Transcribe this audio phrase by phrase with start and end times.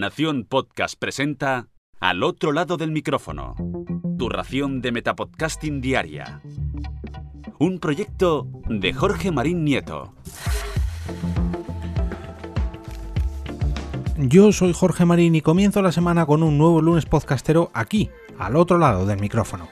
[0.00, 1.68] Nación Podcast presenta
[2.00, 3.54] Al otro lado del micrófono.
[4.18, 6.40] Tu ración de Metapodcasting Diaria.
[7.58, 10.14] Un proyecto de Jorge Marín Nieto.
[14.16, 18.08] Yo soy Jorge Marín y comienzo la semana con un nuevo lunes podcastero aquí,
[18.38, 19.68] al otro lado del micrófono.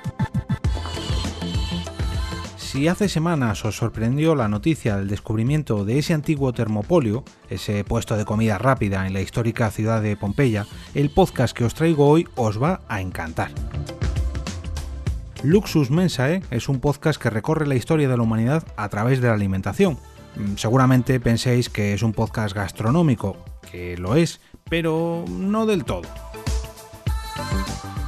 [2.70, 8.14] Si hace semanas os sorprendió la noticia del descubrimiento de ese antiguo termopolio, ese puesto
[8.14, 12.28] de comida rápida en la histórica ciudad de Pompeya, el podcast que os traigo hoy
[12.36, 13.52] os va a encantar.
[15.42, 19.28] Luxus Mensae es un podcast que recorre la historia de la humanidad a través de
[19.28, 19.96] la alimentación.
[20.36, 23.38] Mm, seguramente penséis que es un podcast gastronómico,
[23.72, 26.27] que lo es, pero no del todo.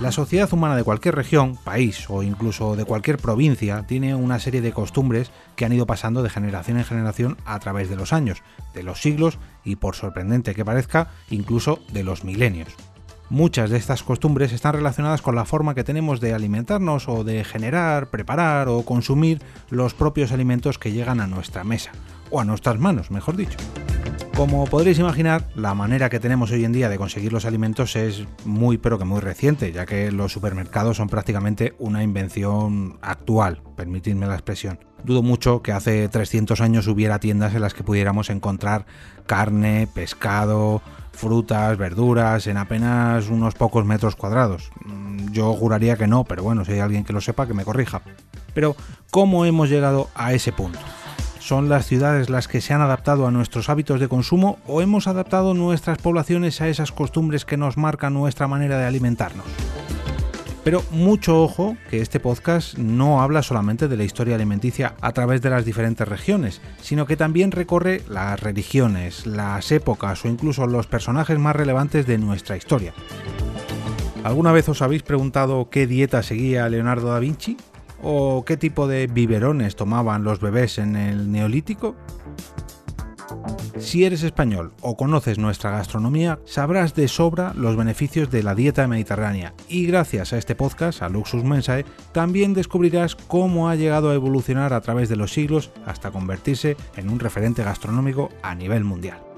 [0.00, 4.62] La sociedad humana de cualquier región, país o incluso de cualquier provincia tiene una serie
[4.62, 8.42] de costumbres que han ido pasando de generación en generación a través de los años,
[8.73, 12.68] de los siglos y, por sorprendente que parezca, incluso de los milenios.
[13.28, 17.45] Muchas de estas costumbres están relacionadas con la forma que tenemos de alimentarnos o de
[17.45, 21.92] generar, preparar o consumir los propios alimentos que llegan a nuestra mesa,
[22.30, 23.59] o a nuestras manos, mejor dicho.
[24.41, 28.24] Como podréis imaginar, la manera que tenemos hoy en día de conseguir los alimentos es
[28.47, 34.27] muy pero que muy reciente, ya que los supermercados son prácticamente una invención actual, permitidme
[34.27, 34.80] la expresión.
[35.05, 38.87] Dudo mucho que hace 300 años hubiera tiendas en las que pudiéramos encontrar
[39.27, 40.80] carne, pescado,
[41.13, 44.71] frutas, verduras en apenas unos pocos metros cuadrados.
[44.87, 47.66] Mm, yo juraría que no, pero bueno, si hay alguien que lo sepa, que me
[47.66, 48.01] corrija.
[48.54, 48.75] Pero,
[49.10, 50.79] ¿cómo hemos llegado a ese punto?
[51.41, 55.07] ¿Son las ciudades las que se han adaptado a nuestros hábitos de consumo o hemos
[55.07, 59.47] adaptado nuestras poblaciones a esas costumbres que nos marcan nuestra manera de alimentarnos?
[60.63, 65.41] Pero mucho ojo que este podcast no habla solamente de la historia alimenticia a través
[65.41, 70.87] de las diferentes regiones, sino que también recorre las religiones, las épocas o incluso los
[70.87, 72.93] personajes más relevantes de nuestra historia.
[74.22, 77.56] ¿Alguna vez os habéis preguntado qué dieta seguía Leonardo da Vinci?
[78.03, 81.97] ¿O qué tipo de biberones tomaban los bebés en el neolítico?
[83.78, 88.86] Si eres español o conoces nuestra gastronomía, sabrás de sobra los beneficios de la dieta
[88.86, 94.14] mediterránea y gracias a este podcast, a Luxus Mensae, también descubrirás cómo ha llegado a
[94.14, 99.29] evolucionar a través de los siglos hasta convertirse en un referente gastronómico a nivel mundial.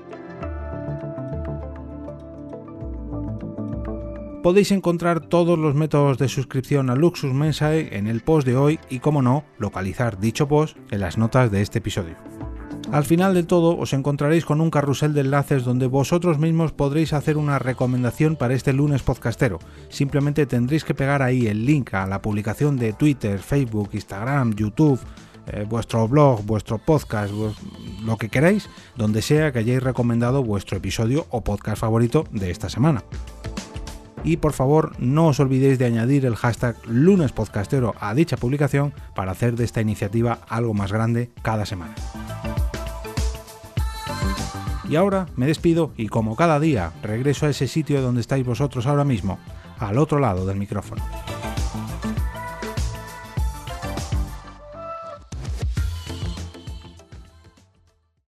[4.43, 8.81] Podéis encontrar todos los métodos de suscripción a Luxus Mensae en el post de hoy
[8.91, 12.17] y, como no, localizar dicho post en las notas de este episodio.
[12.91, 17.13] Al final de todo os encontraréis con un carrusel de enlaces donde vosotros mismos podréis
[17.13, 19.61] hacer una recomendación para este lunes podcastero.
[19.91, 24.99] Simplemente tendréis que pegar ahí el link a la publicación de Twitter, Facebook, Instagram, YouTube,
[25.47, 27.33] eh, vuestro blog, vuestro podcast,
[28.05, 32.69] lo que queráis, donde sea que hayáis recomendado vuestro episodio o podcast favorito de esta
[32.69, 33.05] semana
[34.25, 39.33] y por favor no os olvidéis de añadir el hashtag lunespodcastero a dicha publicación para
[39.33, 41.95] hacer de esta iniciativa algo más grande cada semana.
[44.89, 48.87] Y ahora me despido y como cada día regreso a ese sitio donde estáis vosotros
[48.87, 49.39] ahora mismo,
[49.79, 51.03] al otro lado del micrófono.